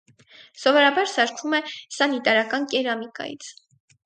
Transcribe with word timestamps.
Սովորաբար 0.61 1.11
սարքվում 1.11 1.57
է 1.57 1.59
սանիտարական 1.99 2.67
կերամիկայից։ 2.73 3.53